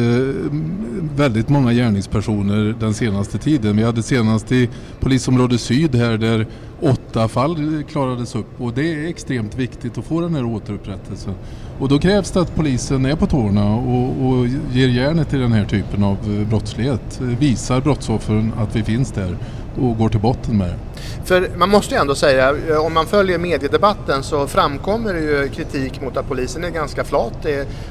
väldigt 1.15 1.49
många 1.49 1.73
gärningspersoner 1.73 2.75
den 2.79 2.93
senaste 2.93 3.37
tiden. 3.37 3.77
Vi 3.77 3.83
hade 3.83 4.03
senast 4.03 4.51
i 4.51 4.69
polisområde 4.99 5.57
syd 5.57 5.95
här 5.95 6.17
där 6.17 6.47
åtta 6.81 7.27
fall 7.27 7.83
klarades 7.91 8.35
upp 8.35 8.61
och 8.61 8.73
det 8.73 8.93
är 8.93 9.07
extremt 9.07 9.55
viktigt 9.55 9.97
att 9.97 10.05
få 10.05 10.21
den 10.21 10.35
här 10.35 10.45
återupprättelsen. 10.45 11.33
Och 11.79 11.89
då 11.89 11.99
krävs 11.99 12.31
det 12.31 12.41
att 12.41 12.55
polisen 12.55 13.05
är 13.05 13.15
på 13.15 13.25
tårna 13.25 13.75
och, 13.75 14.27
och 14.27 14.47
ger 14.73 14.87
järnet 14.87 15.29
till 15.29 15.39
den 15.39 15.51
här 15.51 15.65
typen 15.65 16.03
av 16.03 16.45
brottslighet. 16.49 17.21
Visar 17.21 17.81
brottsoffren 17.81 18.53
att 18.57 18.75
vi 18.75 18.83
finns 18.83 19.11
där 19.11 19.37
och 19.81 19.97
går 19.97 20.09
till 20.09 20.19
botten 20.19 20.57
med 20.57 20.67
det. 20.67 20.77
För 21.25 21.49
man 21.57 21.69
måste 21.69 21.95
ju 21.95 22.01
ändå 22.01 22.15
säga, 22.15 22.55
eh, 22.69 22.85
om 22.85 22.93
man 22.93 23.05
följer 23.05 23.37
mediedebatten 23.37 24.23
så 24.23 24.47
framkommer 24.47 25.13
det 25.13 25.19
ju 25.19 25.49
kritik 25.49 26.01
mot 26.01 26.17
att 26.17 26.27
polisen 26.27 26.63
är 26.63 26.69
ganska 26.69 27.03
flat 27.03 27.45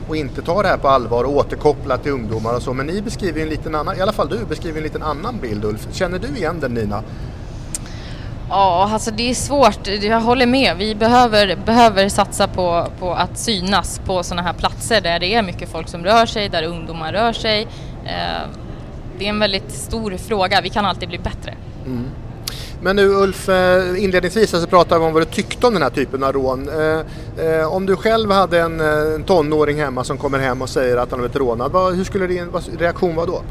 och 0.09 0.17
inte 0.17 0.43
tar 0.43 0.63
det 0.63 0.69
här 0.69 0.77
på 0.77 0.89
allvar 0.89 1.25
och 1.25 1.37
återkopplar 1.37 1.97
till 1.97 2.13
ungdomar 2.13 2.55
och 2.55 2.63
så. 2.63 2.73
Men 2.73 2.87
ni 2.87 3.03
beskriver 3.03 3.43
en 3.43 3.49
liten 3.49 3.75
annan, 3.75 3.97
i 3.99 4.01
alla 4.01 4.13
fall 4.13 4.29
du 4.29 4.45
beskriver 4.49 4.77
en 4.77 4.85
liten 4.85 5.03
annan 5.03 5.39
bild 5.41 5.65
Ulf. 5.65 5.89
Känner 5.93 6.19
du 6.19 6.29
igen 6.29 6.61
den 6.61 6.75
Nina? 6.75 7.03
Ja, 8.49 8.91
alltså 8.93 9.11
det 9.11 9.31
är 9.31 9.35
svårt. 9.35 9.87
Jag 9.87 10.21
håller 10.21 10.47
med. 10.47 10.77
Vi 10.77 10.95
behöver, 10.95 11.57
behöver 11.65 12.09
satsa 12.09 12.49
på, 12.49 12.87
på 12.99 13.15
att 13.15 13.39
synas 13.39 14.01
på 14.05 14.23
sådana 14.23 14.43
här 14.43 14.53
platser 14.53 15.01
där 15.01 15.19
det 15.19 15.35
är 15.35 15.43
mycket 15.43 15.69
folk 15.69 15.89
som 15.89 16.05
rör 16.05 16.27
sig, 16.27 16.49
där 16.49 16.63
ungdomar 16.63 17.13
rör 17.13 17.33
sig. 17.33 17.63
Eh, 18.05 18.49
det 19.19 19.25
är 19.25 19.29
en 19.29 19.39
väldigt 19.39 19.73
stor 19.73 20.17
fråga. 20.17 20.61
Vi 20.61 20.69
kan 20.69 20.85
alltid 20.85 21.09
bli 21.09 21.19
bättre. 21.19 21.55
Mm. 21.87 22.05
Men 22.83 22.97
nu 22.97 23.09
Ulf, 23.09 23.49
eh, 23.49 24.05
inledningsvis 24.05 24.51
så 24.51 24.67
pratade 24.67 25.01
vi 25.01 25.07
om 25.07 25.13
vad 25.13 25.23
du 25.23 25.27
tyckte 25.27 25.67
om 25.67 25.73
den 25.73 25.83
här 25.83 25.91
typen 25.91 26.25
av 26.25 26.33
rån. 26.33 26.69
Eh, 26.69 27.47
eh, 27.47 27.73
om 27.73 27.87
du 27.87 27.97
själv 27.97 28.31
hade 28.31 28.61
en, 28.61 28.83
tonåring 29.25 29.79
hemma 29.79 30.05
som 30.05 30.19
kommer 30.19 30.39
hem 30.39 30.63
och 30.63 30.69
säger 30.69 30.97
att 30.97 31.11
han 31.11 31.21
har 31.21 31.29
blivit 31.29 31.37
rånad, 31.37 31.97
hur 31.97 32.05
skulle 32.05 32.27
din 32.27 32.49
reaktion 32.79 33.17
vara 33.17 33.27
då? 33.27 33.43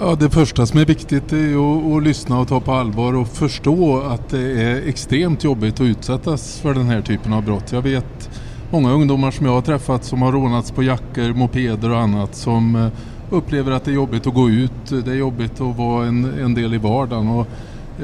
Ja, 0.00 0.16
det 0.20 0.30
första 0.30 0.66
som 0.66 0.80
är 0.80 0.84
viktigt 0.84 1.32
är 1.32 1.36
att, 1.36 1.96
att, 1.96 2.02
lyssna 2.02 2.40
och 2.40 2.48
ta 2.48 2.60
på 2.60 2.72
allvar 2.72 3.16
och 3.16 3.28
förstå 3.28 4.00
att 4.00 4.28
det 4.28 4.62
är 4.62 4.88
extremt 4.88 5.44
jobbigt 5.44 5.74
att 5.74 5.80
utsättas 5.80 6.58
för 6.58 6.74
den 6.74 6.86
här 6.86 7.02
typen 7.02 7.32
av 7.32 7.42
brott. 7.42 7.72
Jag 7.72 7.82
vet 7.82 8.30
många 8.70 8.92
ungdomar 8.92 9.30
som 9.30 9.46
jag 9.46 9.52
har 9.52 9.62
träffat 9.62 10.04
som 10.04 10.22
har 10.22 10.32
rånats 10.32 10.70
på 10.70 10.82
jackor, 10.82 11.34
mopeder 11.34 11.90
och 11.90 11.98
annat 11.98 12.34
som 12.34 12.90
upplever 13.30 13.72
att 13.72 13.84
det 13.84 13.90
är 13.90 13.94
jobbigt 13.94 14.26
att 14.26 14.34
gå 14.34 14.50
ut, 14.50 15.04
det 15.04 15.10
är 15.10 15.14
jobbigt 15.14 15.60
att 15.60 15.76
vara 15.76 16.06
en, 16.06 16.24
en 16.24 16.54
del 16.54 16.74
i 16.74 16.78
vardagen. 16.78 17.28
Och, 17.28 17.46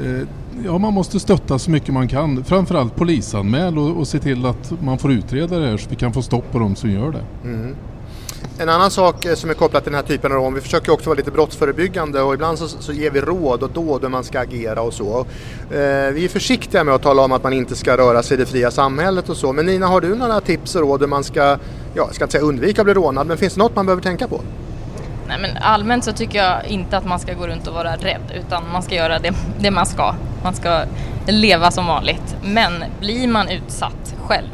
eh, 0.03 0.27
ja, 0.65 0.77
man 0.77 0.93
måste 0.93 1.19
stötta 1.19 1.59
så 1.59 1.71
mycket 1.71 1.93
man 1.93 2.07
kan. 2.07 2.43
Framförallt 2.43 2.95
polisanmäl 2.95 3.77
och, 3.77 3.97
och 3.97 4.07
se 4.07 4.19
till 4.19 4.45
att 4.45 4.73
man 4.81 4.97
får 4.97 5.11
utreda 5.11 5.59
det 5.59 5.67
här 5.67 5.77
så 5.77 5.89
vi 5.89 5.95
kan 5.95 6.13
få 6.13 6.21
stopp 6.21 6.51
på 6.51 6.59
de 6.59 6.75
som 6.75 6.91
gör 6.91 7.11
det. 7.11 7.49
Mm. 7.49 7.75
En 8.57 8.69
annan 8.69 8.91
sak 8.91 9.25
eh, 9.25 9.35
som 9.35 9.49
är 9.49 9.53
kopplat 9.53 9.83
till 9.83 9.91
den 9.91 10.01
här 10.01 10.07
typen 10.07 10.31
av 10.31 10.37
rån, 10.37 10.53
vi 10.53 10.61
försöker 10.61 10.91
också 10.91 11.09
vara 11.09 11.17
lite 11.17 11.31
brottsförebyggande 11.31 12.21
och 12.21 12.33
ibland 12.33 12.59
så, 12.59 12.67
så 12.67 12.93
ger 12.93 13.11
vi 13.11 13.21
råd 13.21 13.63
och 13.63 13.69
då 13.73 13.99
hur 14.01 14.09
man 14.09 14.23
ska 14.23 14.39
agera 14.39 14.81
och 14.81 14.93
så. 14.93 15.19
Eh, 15.71 16.13
vi 16.13 16.25
är 16.25 16.29
försiktiga 16.29 16.83
med 16.83 16.95
att 16.95 17.01
tala 17.01 17.21
om 17.21 17.31
att 17.31 17.43
man 17.43 17.53
inte 17.53 17.75
ska 17.75 17.97
röra 17.97 18.23
sig 18.23 18.35
i 18.35 18.39
det 18.39 18.45
fria 18.45 18.71
samhället 18.71 19.29
och 19.29 19.37
så. 19.37 19.53
Men 19.53 19.65
Nina, 19.65 19.87
har 19.87 20.01
du 20.01 20.15
några 20.15 20.41
tips 20.41 20.75
och 20.75 20.81
råd 20.81 21.01
hur 21.01 21.07
man 21.07 21.23
ska, 21.23 21.41
ja, 21.41 21.57
jag 21.93 22.15
ska 22.15 22.23
inte 22.23 22.31
säga 22.31 22.43
undvika 22.43 22.81
att 22.81 22.85
bli 22.85 22.93
rånad, 22.93 23.27
men 23.27 23.37
finns 23.37 23.53
det 23.53 23.59
något 23.59 23.75
man 23.75 23.85
behöver 23.85 24.03
tänka 24.03 24.27
på? 24.27 24.41
Nej, 25.27 25.37
men 25.39 25.57
allmänt 25.57 26.03
så 26.03 26.11
tycker 26.11 26.43
jag 26.43 26.65
inte 26.65 26.97
att 26.97 27.05
man 27.05 27.19
ska 27.19 27.33
gå 27.33 27.47
runt 27.47 27.67
och 27.67 27.73
vara 27.73 27.95
rädd 27.95 28.31
utan 28.33 28.63
man 28.71 28.83
ska 28.83 28.95
göra 28.95 29.19
det, 29.19 29.33
det 29.59 29.71
man 29.71 29.85
ska. 29.85 30.15
Man 30.43 30.53
ska 30.53 30.83
leva 31.27 31.71
som 31.71 31.85
vanligt. 31.85 32.35
Men 32.43 32.83
blir 32.99 33.27
man 33.27 33.49
utsatt 33.49 34.15
själv 34.27 34.49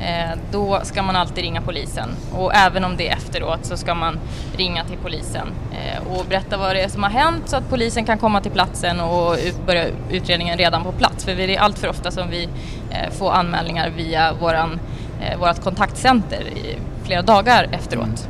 eh, 0.00 0.38
då 0.52 0.80
ska 0.82 1.02
man 1.02 1.16
alltid 1.16 1.44
ringa 1.44 1.60
polisen 1.60 2.08
och 2.32 2.54
även 2.54 2.84
om 2.84 2.96
det 2.96 3.08
är 3.08 3.12
efteråt 3.12 3.66
så 3.66 3.76
ska 3.76 3.94
man 3.94 4.18
ringa 4.56 4.84
till 4.84 4.98
polisen 5.02 5.46
eh, 5.72 6.12
och 6.12 6.24
berätta 6.28 6.56
vad 6.56 6.76
det 6.76 6.82
är 6.82 6.88
som 6.88 7.02
har 7.02 7.10
hänt 7.10 7.48
så 7.48 7.56
att 7.56 7.68
polisen 7.70 8.04
kan 8.04 8.18
komma 8.18 8.40
till 8.40 8.52
platsen 8.52 9.00
och 9.00 9.36
börja 9.66 9.86
utredningen 10.10 10.58
redan 10.58 10.82
på 10.82 10.92
plats. 10.92 11.24
För 11.24 11.34
det 11.34 11.56
är 11.56 11.60
allt 11.60 11.78
för 11.78 11.88
ofta 11.88 12.10
som 12.10 12.30
vi 12.30 12.48
eh, 12.90 13.10
får 13.10 13.32
anmälningar 13.32 13.90
via 13.96 14.32
våran, 14.32 14.80
vårat 15.38 15.64
kontaktcenter 15.64 16.44
flera 17.04 17.22
dagar 17.22 17.68
efteråt. 17.72 18.28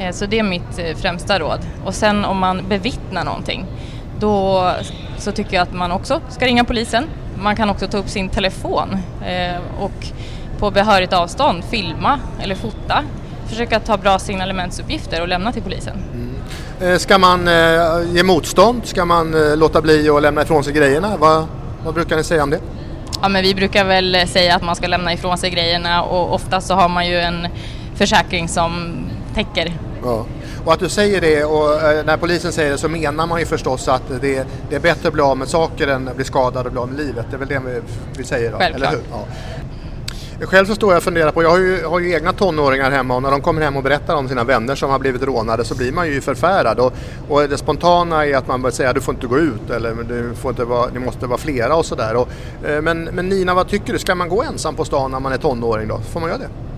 Eh, 0.00 0.12
så 0.12 0.26
det 0.26 0.38
är 0.38 0.42
mitt 0.42 0.78
eh, 0.78 0.96
främsta 0.96 1.38
råd. 1.38 1.60
Och 1.84 1.94
sen 1.94 2.24
om 2.24 2.38
man 2.38 2.68
bevittnar 2.68 3.24
någonting 3.24 3.66
då 4.18 4.72
så 5.18 5.32
tycker 5.32 5.54
jag 5.54 5.62
att 5.62 5.74
man 5.74 5.92
också 5.92 6.20
ska 6.28 6.46
ringa 6.46 6.64
polisen. 6.64 7.04
Man 7.42 7.56
kan 7.56 7.70
också 7.70 7.86
ta 7.86 7.98
upp 7.98 8.08
sin 8.08 8.28
telefon 8.28 8.96
eh, 9.26 9.60
och 9.80 10.06
på 10.58 10.70
behörigt 10.70 11.12
avstånd 11.12 11.64
filma 11.70 12.20
eller 12.42 12.54
fota. 12.54 13.04
Försöka 13.46 13.80
ta 13.80 13.96
bra 13.96 14.18
signalementsuppgifter 14.18 15.20
och 15.20 15.28
lämna 15.28 15.52
till 15.52 15.62
polisen. 15.62 15.96
Mm. 16.12 16.98
Ska 16.98 17.18
man 17.18 17.48
ge 18.14 18.22
motstånd? 18.22 18.86
Ska 18.86 19.04
man 19.04 19.34
låta 19.54 19.80
bli 19.80 20.08
att 20.08 20.22
lämna 20.22 20.42
ifrån 20.42 20.64
sig 20.64 20.72
grejerna? 20.72 21.16
Vad, 21.16 21.46
vad 21.84 21.94
brukar 21.94 22.16
ni 22.16 22.24
säga 22.24 22.42
om 22.42 22.50
det? 22.50 22.60
Ja, 23.22 23.28
men 23.28 23.42
vi 23.42 23.54
brukar 23.54 23.84
väl 23.84 24.28
säga 24.28 24.56
att 24.56 24.62
man 24.62 24.76
ska 24.76 24.86
lämna 24.86 25.12
ifrån 25.12 25.38
sig 25.38 25.50
grejerna 25.50 26.02
och 26.02 26.34
ofta 26.34 26.60
så 26.60 26.74
har 26.74 26.88
man 26.88 27.06
ju 27.08 27.20
en 27.20 27.48
försäkring 27.94 28.48
som 28.48 28.94
täcker 29.34 29.72
Ja. 30.04 30.26
Och 30.64 30.72
att 30.72 30.80
du 30.80 30.88
säger 30.88 31.20
det 31.20 31.44
och 31.44 31.82
eh, 31.82 32.04
när 32.04 32.16
polisen 32.16 32.52
säger 32.52 32.70
det 32.70 32.78
så 32.78 32.88
menar 32.88 33.26
man 33.26 33.40
ju 33.40 33.46
förstås 33.46 33.88
att 33.88 34.02
det, 34.20 34.46
det 34.68 34.76
är 34.76 34.80
bättre 34.80 35.08
att 35.08 35.14
bli 35.14 35.22
av 35.22 35.36
med 35.36 35.48
saker 35.48 35.88
än 35.88 36.08
att 36.08 36.16
bli 36.16 36.24
skadad 36.24 36.66
och 36.66 36.72
bli 36.72 36.80
av 36.80 36.88
med 36.88 36.98
livet. 36.98 37.26
Det 37.30 37.36
är 37.36 37.38
väl 37.38 37.48
det 37.48 37.60
vi, 37.66 37.80
vi 38.16 38.24
säger 38.24 38.52
då, 38.52 38.58
Självklart. 38.58 38.92
eller 38.92 39.02
hur? 39.02 39.06
Ja. 39.10 39.24
Själv 40.46 40.66
så 40.66 40.74
står 40.74 40.92
jag 40.92 40.96
och 40.96 41.02
funderar 41.02 41.32
på, 41.32 41.42
jag 41.42 41.50
har 41.50 41.58
ju, 41.58 41.84
har 41.84 42.00
ju, 42.00 42.14
egna 42.14 42.32
tonåringar 42.32 42.90
hemma 42.90 43.16
och 43.16 43.22
när 43.22 43.30
de 43.30 43.40
kommer 43.40 43.62
hem 43.62 43.76
och 43.76 43.82
berättar 43.82 44.14
om 44.16 44.28
sina 44.28 44.44
vänner 44.44 44.74
som 44.74 44.90
har 44.90 44.98
blivit 44.98 45.22
rånade 45.22 45.64
så 45.64 45.74
blir 45.74 45.92
man 45.92 46.08
ju 46.08 46.20
förfärad. 46.20 46.78
Och, 46.78 46.92
och 47.28 47.48
det 47.48 47.56
spontana 47.56 48.26
är 48.26 48.36
att 48.36 48.48
man 48.48 48.62
börjar 48.62 48.72
säga 48.72 48.92
du 48.92 49.00
får 49.00 49.14
inte 49.14 49.26
gå 49.26 49.38
ut 49.38 49.70
eller 49.70 49.94
du 49.94 50.34
får 50.34 50.50
inte 50.50 50.64
vara, 50.64 50.90
ni 50.92 50.98
måste 50.98 51.26
vara 51.26 51.38
flera 51.38 51.76
och 51.76 51.86
sådär. 51.86 52.26
Eh, 52.66 52.80
men, 52.82 53.04
men 53.04 53.28
Nina, 53.28 53.54
vad 53.54 53.68
tycker 53.68 53.92
du? 53.92 53.98
Ska 53.98 54.14
man 54.14 54.28
gå 54.28 54.42
ensam 54.42 54.74
på 54.74 54.84
stan 54.84 55.10
när 55.10 55.20
man 55.20 55.32
är 55.32 55.38
tonåring 55.38 55.88
då? 55.88 55.98
Får 55.98 56.20
man 56.20 56.28
göra 56.28 56.38
det? 56.38 56.69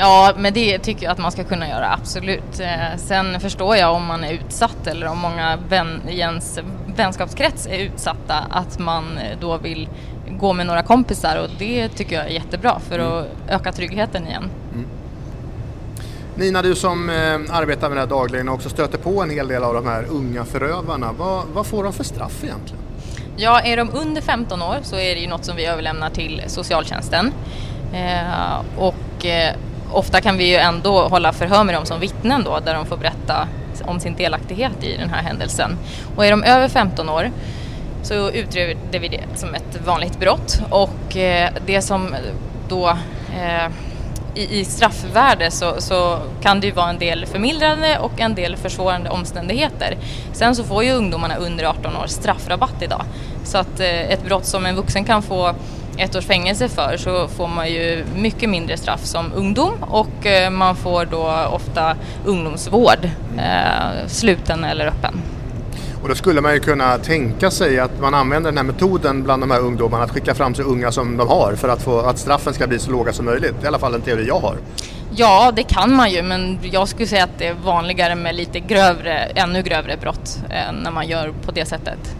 Ja, 0.00 0.32
men 0.36 0.52
det 0.52 0.78
tycker 0.78 1.04
jag 1.04 1.12
att 1.12 1.18
man 1.18 1.32
ska 1.32 1.44
kunna 1.44 1.68
göra, 1.68 1.92
absolut. 1.92 2.60
Eh, 2.60 2.96
sen 2.96 3.40
förstår 3.40 3.76
jag 3.76 3.94
om 3.94 4.06
man 4.06 4.24
är 4.24 4.32
utsatt 4.32 4.86
eller 4.86 5.06
om 5.06 5.18
många 5.18 5.58
vän, 5.68 6.02
i 6.08 6.18
ens 6.18 6.58
vänskapskrets 6.96 7.66
är 7.66 7.78
utsatta 7.78 8.34
att 8.50 8.78
man 8.78 9.04
då 9.40 9.56
vill 9.56 9.88
gå 10.28 10.52
med 10.52 10.66
några 10.66 10.82
kompisar 10.82 11.36
och 11.36 11.48
det 11.58 11.88
tycker 11.88 12.16
jag 12.16 12.24
är 12.24 12.30
jättebra 12.30 12.80
för 12.88 12.98
mm. 12.98 13.12
att 13.12 13.26
öka 13.48 13.72
tryggheten 13.72 14.26
igen. 14.26 14.50
Mm. 14.72 14.86
Nina, 16.34 16.62
du 16.62 16.74
som 16.74 17.10
eh, 17.10 17.56
arbetar 17.56 17.88
med 17.88 17.96
det 17.96 18.00
här 18.00 18.08
dagligen 18.08 18.48
och 18.48 18.54
också 18.54 18.68
stöter 18.68 18.98
på 18.98 19.22
en 19.22 19.30
hel 19.30 19.48
del 19.48 19.64
av 19.64 19.74
de 19.74 19.86
här 19.86 20.06
unga 20.10 20.44
förövarna. 20.44 21.12
Vad, 21.18 21.44
vad 21.54 21.66
får 21.66 21.84
de 21.84 21.92
för 21.92 22.04
straff 22.04 22.44
egentligen? 22.44 22.82
Ja, 23.36 23.60
är 23.60 23.76
de 23.76 23.90
under 23.92 24.22
15 24.22 24.62
år 24.62 24.76
så 24.82 24.96
är 24.96 25.14
det 25.14 25.20
ju 25.20 25.28
något 25.28 25.44
som 25.44 25.56
vi 25.56 25.66
överlämnar 25.66 26.10
till 26.10 26.42
socialtjänsten. 26.46 27.32
Eh, 27.92 28.60
och 28.76 29.26
eh, 29.26 29.54
ofta 29.92 30.20
kan 30.20 30.36
vi 30.36 30.50
ju 30.50 30.56
ändå 30.56 31.08
hålla 31.08 31.32
förhör 31.32 31.64
med 31.64 31.74
dem 31.74 31.86
som 31.86 32.00
vittnen 32.00 32.44
då, 32.44 32.58
där 32.64 32.74
de 32.74 32.86
får 32.86 32.96
berätta 32.96 33.48
om 33.84 34.00
sin 34.00 34.14
delaktighet 34.16 34.84
i 34.84 34.96
den 34.96 35.10
här 35.10 35.22
händelsen. 35.22 35.78
Och 36.16 36.26
är 36.26 36.30
de 36.30 36.44
över 36.44 36.68
15 36.68 37.08
år 37.08 37.30
så 38.02 38.30
utreder 38.30 38.98
vi 38.98 39.08
det 39.08 39.24
som 39.34 39.54
ett 39.54 39.80
vanligt 39.86 40.20
brott 40.20 40.62
och 40.70 41.16
eh, 41.16 41.50
det 41.66 41.82
som 41.82 42.14
då 42.68 42.88
eh, 43.40 43.70
i, 44.34 44.60
i 44.60 44.64
straffvärde 44.64 45.50
så, 45.50 45.74
så, 45.78 46.18
kan 46.42 46.60
det 46.60 46.66
ju 46.66 46.72
vara 46.72 46.90
en 46.90 46.98
del 46.98 47.26
förmildrande 47.26 47.98
och 47.98 48.20
en 48.20 48.34
del 48.34 48.56
försvårande 48.56 49.10
omständigheter. 49.10 49.96
Sen 50.32 50.56
så 50.56 50.64
får 50.64 50.84
ju 50.84 50.92
ungdomarna 50.92 51.36
under 51.36 51.64
18 51.64 51.96
år 51.96 52.06
straffrabatt 52.06 52.82
idag. 52.82 53.02
Så 53.44 53.58
att 53.58 53.80
eh, 53.80 54.10
ett 54.10 54.24
brott 54.24 54.44
som 54.44 54.66
en 54.66 54.76
vuxen 54.76 55.04
kan 55.04 55.22
få 55.22 55.54
ett 56.00 56.16
års 56.16 56.26
fängelse 56.26 56.68
för 56.68 56.96
så 56.96 57.28
får 57.28 57.48
man 57.48 57.70
ju 57.70 58.04
mycket 58.16 58.50
mindre 58.50 58.76
straff 58.76 59.04
som 59.04 59.32
ungdom 59.34 59.72
och 59.80 60.26
eh, 60.26 60.50
man 60.50 60.76
får 60.76 61.04
då 61.04 61.48
ofta 61.50 61.96
ungdomsvård, 62.24 63.04
eh, 63.38 64.06
sluten 64.06 64.64
eller 64.64 64.86
öppen. 64.86 65.22
Och 66.02 66.08
då 66.08 66.14
skulle 66.14 66.40
man 66.40 66.54
ju 66.54 66.60
kunna 66.60 66.98
tänka 66.98 67.50
sig 67.50 67.78
att 67.78 68.00
man 68.00 68.14
använder 68.14 68.50
den 68.50 68.56
här 68.56 68.64
metoden 68.64 69.22
bland 69.22 69.42
de 69.42 69.50
här 69.50 69.60
ungdomarna 69.60 70.04
att 70.04 70.10
skicka 70.10 70.34
fram 70.34 70.54
så 70.54 70.62
unga 70.62 70.92
som 70.92 71.16
de 71.16 71.28
har 71.28 71.54
för 71.56 71.68
att, 71.68 71.82
få, 71.82 72.00
att 72.00 72.18
straffen 72.18 72.54
ska 72.54 72.66
bli 72.66 72.78
så 72.78 72.90
låga 72.90 73.12
som 73.12 73.24
möjligt. 73.24 73.54
Det 73.60 73.62
är 73.62 73.64
i 73.64 73.68
alla 73.68 73.78
fall 73.78 73.94
en 73.94 74.00
teori 74.00 74.26
jag 74.28 74.40
har. 74.40 74.56
Ja, 75.16 75.52
det 75.56 75.62
kan 75.62 75.94
man 75.94 76.10
ju 76.10 76.22
men 76.22 76.58
jag 76.62 76.88
skulle 76.88 77.06
säga 77.06 77.24
att 77.24 77.38
det 77.38 77.46
är 77.46 77.54
vanligare 77.54 78.14
med 78.14 78.34
lite 78.34 78.60
grövre, 78.60 79.14
ännu 79.14 79.62
grövre 79.62 79.96
brott 79.96 80.38
eh, 80.50 80.72
när 80.82 80.90
man 80.90 81.08
gör 81.08 81.32
på 81.46 81.52
det 81.52 81.64
sättet. 81.66 82.16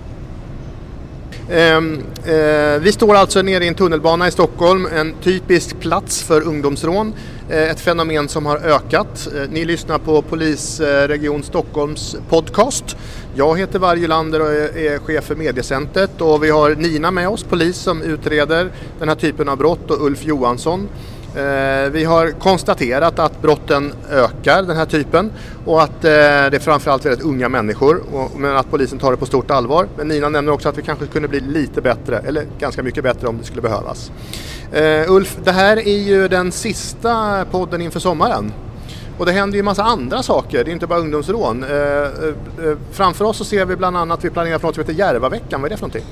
Ehm, 1.52 2.02
eh, 2.25 2.80
vi 2.80 2.92
står 2.92 3.14
alltså 3.14 3.42
nere 3.42 3.64
i 3.64 3.69
en 3.69 3.75
tunnelbana 3.75 4.28
i 4.28 4.30
Stockholm, 4.30 4.88
en 4.97 5.14
typisk 5.23 5.80
plats 5.80 6.23
för 6.23 6.42
ungdomsrån. 6.42 7.14
Eh, 7.49 7.71
ett 7.71 7.80
fenomen 7.80 8.28
som 8.28 8.47
har 8.47 8.57
ökat. 8.57 9.28
Eh, 9.35 9.50
ni 9.50 9.64
lyssnar 9.64 9.99
på 9.99 10.23
Polisregion 10.23 11.42
Stockholms 11.42 12.16
podcast. 12.28 12.97
Jag 13.35 13.59
heter 13.59 13.78
Varje 13.78 14.09
Lander 14.09 14.40
och 14.40 14.52
är 14.52 14.99
chef 14.99 15.25
för 15.25 15.35
Mediecentret 15.35 16.21
och 16.21 16.45
vi 16.45 16.50
har 16.50 16.75
Nina 16.75 17.11
med 17.11 17.28
oss, 17.28 17.42
polis 17.42 17.76
som 17.76 18.02
utreder 18.02 18.71
den 18.99 19.09
här 19.09 19.16
typen 19.16 19.49
av 19.49 19.59
brott 19.59 19.90
och 19.90 20.07
Ulf 20.07 20.25
Johansson 20.25 20.88
Eh, 21.34 21.90
vi 21.90 22.04
har 22.04 22.30
konstaterat 22.30 23.18
att 23.18 23.42
brotten 23.42 23.92
ökar, 24.10 24.62
den 24.62 24.76
här 24.76 24.87
typen, 24.87 25.32
och 25.66 25.82
att 25.82 26.04
eh, 26.04 26.10
det 26.10 26.54
är 26.54 26.58
framförallt 26.58 27.06
väldigt 27.06 27.25
unga 27.25 27.49
människor, 27.49 28.02
men 28.37 28.56
att 28.56 28.70
polisen 28.70 28.99
tar 28.99 29.10
det 29.10 29.16
på 29.16 29.26
stort 29.26 29.50
allvar. 29.50 29.87
Men 29.96 30.08
Nina 30.08 30.28
nämner 30.28 30.52
också 30.52 30.68
att 30.68 30.78
vi 30.78 30.82
kanske 30.82 31.06
kunde 31.06 31.28
bli 31.28 31.40
lite 31.40 31.80
bättre, 31.80 32.18
eller 32.18 32.44
ganska 32.58 32.82
mycket 32.82 33.04
bättre 33.04 33.28
om 33.28 33.38
det 33.38 33.44
skulle 33.44 33.62
behövas. 33.62 34.12
Eh, 34.72 35.12
Ulf, 35.12 35.38
det 35.44 35.52
här 35.52 35.76
är 35.76 35.99
ju 35.99 36.28
den 36.28 36.52
sista 36.52 37.44
podden 37.50 37.80
inför 37.80 38.00
sommaren. 38.00 38.52
Och 39.18 39.26
det 39.26 39.32
händer 39.32 39.56
ju 39.56 39.58
en 39.58 39.64
massa 39.64 39.84
andra 39.84 40.22
saker, 40.22 40.64
det 40.64 40.70
är 40.70 40.72
inte 40.72 40.87
bara 40.87 40.99
ungdomsrån. 40.99 41.64
Framför 42.92 43.25
oss 43.25 43.37
så 43.37 43.44
ser 43.44 43.64
vi 43.64 43.76
bland 43.76 43.96
annat, 43.96 44.25
vi 44.25 44.30
planerar 44.30 44.58
för 44.58 44.66
något 44.66 44.75
som 44.75 44.82
heter 44.82 44.99
Järvaveckan, 44.99 45.62
vad 45.62 45.68
är 45.68 45.70
det 45.70 45.76
för 45.76 45.87
någonting? 45.87 46.04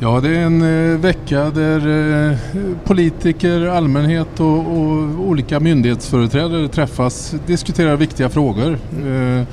Ja, 0.00 0.20
det 0.20 0.28
är 0.28 0.40
en 0.40 0.62
eh, 0.62 0.98
vecka 0.98 1.50
där 1.50 1.88
eh, 2.30 2.36
politiker, 2.84 3.66
allmänhet 3.66 4.40
och, 4.40 4.58
och, 4.58 5.28
olika 5.28 5.60
myndighetsföreträdare 5.60 6.68
träffas, 6.68 7.34
diskuterar 7.46 7.96
viktiga 7.96 8.28
frågor. 8.28 8.78
Eh, 9.06 9.44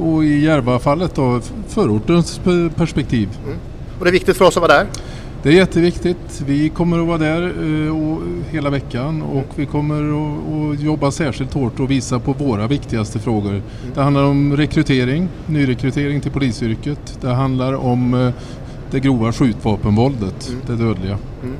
och 0.00 0.24
i 0.24 0.44
Järvafallet 0.44 1.14
då 1.14 1.40
förortens 1.68 2.40
perspektiv. 2.76 3.28
Mm. 3.44 3.58
Och 3.98 4.04
det 4.04 4.10
är 4.10 4.12
viktigt 4.12 4.36
för 4.36 4.44
oss 4.44 4.56
att 4.56 4.62
vara 4.62 4.72
där? 4.72 4.86
Det 5.42 5.48
är 5.48 5.52
jätteviktigt. 5.52 6.42
Vi 6.46 6.68
kommer 6.68 6.98
att 6.98 7.06
vara 7.06 7.18
där 7.18 7.42
eh, 7.42 8.18
hela 8.50 8.70
veckan 8.70 9.22
och 9.22 9.48
vi 9.54 9.66
kommer 9.66 9.94
att, 9.94 10.74
att, 10.74 10.80
jobba 10.80 11.10
särskilt 11.10 11.54
hårt 11.54 11.80
och 11.80 11.90
visa 11.90 12.18
på 12.18 12.32
våra 12.32 12.66
viktigaste 12.66 13.18
frågor. 13.18 13.50
Mm. 13.50 13.62
Det 13.94 14.02
handlar 14.02 14.24
om 14.24 14.56
rekrytering, 14.56 15.28
nyrekrytering 15.46 16.20
till 16.20 16.32
polisyrket. 16.32 17.18
Det 17.20 17.28
handlar 17.28 17.74
om 17.74 18.14
eh, 18.14 18.32
det 18.90 19.00
grova 19.00 19.32
skjutvapenvåldet, 19.32 20.48
mm. 20.48 20.60
det 20.66 20.84
dödliga. 20.84 21.18
Mm. 21.42 21.56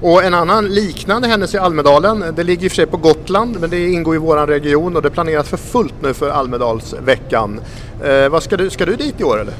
Och 0.00 0.24
en 0.24 0.34
annan 0.34 0.68
liknande 0.68 1.28
händelse 1.28 1.56
i 1.56 1.60
Almedalen, 1.60 2.24
det 2.36 2.44
ligger 2.44 2.64
i 2.64 2.68
och 2.68 2.72
för 2.72 2.76
sig 2.76 2.86
på 2.86 2.96
Gotland 2.96 3.56
men 3.60 3.70
det 3.70 3.88
ingår 3.88 4.14
i 4.14 4.18
vår 4.18 4.46
region 4.46 4.96
och 4.96 5.02
det 5.02 5.10
planeras 5.10 5.48
för 5.48 5.56
fullt 5.56 5.94
nu 6.02 6.14
för 6.14 6.30
Almedalsveckan. 6.30 7.60
Eh, 8.04 8.28
vad 8.28 8.42
ska, 8.42 8.56
du, 8.56 8.70
ska 8.70 8.86
du 8.86 8.96
dit 8.96 9.20
i 9.20 9.24
år 9.24 9.40
eller? 9.40 9.54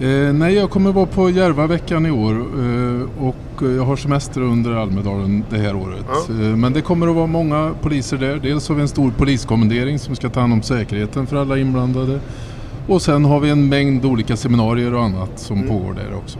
Eh, 0.00 0.32
nej, 0.32 0.54
jag 0.54 0.70
kommer 0.70 0.92
vara 0.92 1.06
på 1.06 1.30
Järvaveckan 1.30 2.06
i 2.06 2.10
år 2.10 2.32
eh, 2.32 3.26
och 3.26 3.62
jag 3.76 3.84
har 3.84 3.96
semester 3.96 4.40
under 4.40 4.70
Almedalen 4.70 5.44
det 5.50 5.58
här 5.58 5.76
året. 5.76 6.04
Ja. 6.08 6.34
Eh, 6.34 6.56
men 6.56 6.72
det 6.72 6.80
kommer 6.80 7.08
att 7.08 7.14
vara 7.14 7.26
många 7.26 7.74
poliser 7.82 8.16
där. 8.16 8.36
Dels 8.36 8.68
har 8.68 8.74
vi 8.74 8.82
en 8.82 8.88
stor 8.88 9.10
poliskommendering 9.10 9.98
som 9.98 10.16
ska 10.16 10.28
ta 10.28 10.40
hand 10.40 10.52
om 10.52 10.62
säkerheten 10.62 11.26
för 11.26 11.36
alla 11.36 11.58
inblandade. 11.58 12.20
Och 12.88 13.02
sen 13.02 13.24
har 13.24 13.40
vi 13.40 13.50
en 13.50 13.68
mängd 13.68 14.04
olika 14.04 14.36
seminarier 14.36 14.94
och 14.94 15.02
annat 15.02 15.30
som 15.36 15.56
mm. 15.56 15.68
pågår 15.68 15.94
där 15.94 16.14
också. 16.16 16.38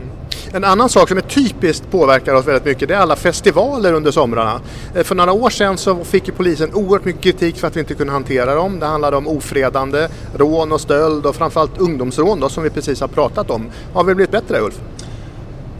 En 0.53 0.63
annan 0.63 0.89
sak 0.89 1.09
som 1.09 1.17
är 1.17 1.21
typiskt 1.21 1.91
påverkar 1.91 2.33
oss 2.33 2.47
väldigt 2.47 2.65
mycket 2.65 2.87
det 2.87 2.95
är 2.95 2.99
alla 2.99 3.15
festivaler 3.15 3.93
under 3.93 4.11
somrarna. 4.11 4.61
Eh, 4.95 5.03
för 5.03 5.15
några 5.15 5.31
år 5.31 5.49
sedan 5.49 5.77
så 5.77 6.03
fick 6.03 6.37
polisen 6.37 6.73
oerhört 6.73 7.05
mycket 7.05 7.21
kritik 7.21 7.57
för 7.57 7.67
att 7.67 7.75
vi 7.75 7.79
inte 7.79 7.93
kunde 7.93 8.13
hantera 8.13 8.55
dem. 8.55 8.79
Det 8.79 8.85
handlade 8.85 9.17
om 9.17 9.27
ofredande, 9.27 10.07
rån 10.35 10.71
och 10.71 10.81
stöld 10.81 11.25
och 11.25 11.35
framförallt 11.35 11.77
ungdomsrån 11.77 12.39
då, 12.39 12.49
som 12.49 12.63
vi 12.63 12.69
precis 12.69 13.01
har 13.01 13.07
pratat 13.07 13.49
om. 13.51 13.65
Har 13.93 14.03
vi 14.03 14.15
blivit 14.15 14.31
bättre 14.31 14.59
Ulf? 14.59 14.79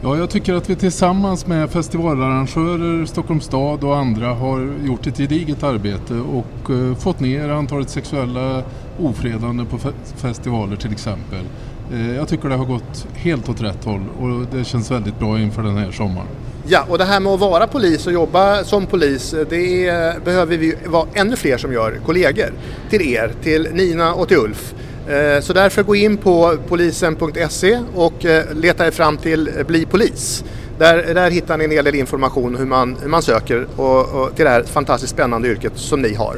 Ja, 0.02 0.16
jag 0.16 0.30
tycker 0.30 0.54
att 0.54 0.70
vi 0.70 0.76
tillsammans 0.76 1.46
med 1.46 1.70
festivalarrangörer, 1.70 3.06
Stockholms 3.06 3.44
stad 3.44 3.84
och 3.84 3.96
andra 3.96 4.26
har 4.26 4.74
gjort 4.84 5.06
ett 5.06 5.16
gediget 5.16 5.62
arbete 5.62 6.14
och 6.14 6.70
eh, 6.70 6.94
fått 6.94 7.20
ner 7.20 7.48
antalet 7.48 7.90
sexuella 7.90 8.62
ofredanden 9.00 9.66
på 9.66 9.78
fe 9.78 9.92
festivaler 10.16 10.76
till 10.76 10.92
exempel. 10.92 11.44
Eh, 11.92 12.16
jag 12.16 12.28
tycker 12.28 12.48
det 12.48 12.54
har 12.54 12.64
gått 12.64 13.06
helt 13.14 13.48
åt 13.48 13.62
rätt 13.62 13.84
håll 13.84 14.04
och 14.20 14.56
det 14.56 14.64
känns 14.64 14.90
väldigt 14.90 15.18
bra 15.18 15.38
inför 15.38 15.62
den 15.62 15.76
här 15.76 15.90
sommaren. 15.90 16.28
Ja, 16.66 16.84
och 16.88 16.98
det 16.98 17.04
här 17.04 17.20
med 17.20 17.32
att 17.32 17.40
vara 17.40 17.66
polis 17.66 18.06
och 18.06 18.12
jobba 18.12 18.64
som 18.64 18.86
polis, 18.86 19.34
det 19.50 19.86
är, 19.86 20.20
behöver 20.20 20.56
vi 20.56 20.74
vara 20.86 21.06
ännu 21.14 21.36
fler 21.36 21.56
som 21.56 21.72
gör, 21.72 22.00
kollegor. 22.06 22.52
Till 22.90 23.02
er, 23.02 23.32
till 23.42 23.68
Nina 23.72 24.14
och 24.14 24.28
till 24.28 24.36
Ulf. 24.36 24.74
Eh, 25.10 25.40
så 25.40 25.52
därför 25.52 25.82
gå 25.82 25.96
in 25.96 26.16
på 26.16 26.56
polisen.se 26.68 27.78
och 27.94 28.24
eh, 28.24 28.54
leta 28.54 28.86
er 28.86 28.90
fram 28.90 29.16
till 29.16 29.50
Bli 29.66 29.86
polis. 29.86 30.44
Där, 30.78 31.14
där 31.14 31.30
hittar 31.30 31.58
ni 31.58 31.64
en 31.64 31.70
hel 31.70 31.84
del 31.84 31.94
information 31.94 32.56
hur 32.56 32.66
man, 32.66 32.96
hur 33.02 33.08
man 33.08 33.22
söker 33.22 33.66
och, 33.76 34.08
och 34.08 34.36
till 34.36 34.44
det 34.44 34.50
här 34.50 34.62
fantastiskt 34.62 35.12
spännande 35.12 35.48
yrket 35.48 35.72
som 35.74 36.02
ni 36.02 36.14
har. 36.14 36.36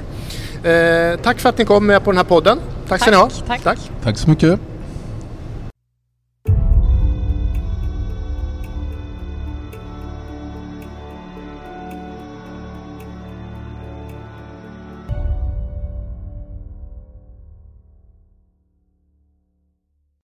Eh, 0.64 1.19
tack 1.23 1.41
för 1.41 1.49
att 1.49 1.59
ni 1.59 1.64
kom 1.64 1.87
med 1.87 2.05
på 2.05 2.11
den 2.11 2.17
här 2.17 2.25
podden. 2.25 2.59
Tack, 2.59 2.88
tack 2.88 3.00
ska 3.00 3.11
ni 3.11 3.17
ha. 3.17 3.31
Tack. 3.47 3.62
tack. 3.62 3.79
tack 4.02 4.19
så 4.19 4.31
mycket. 4.31 4.72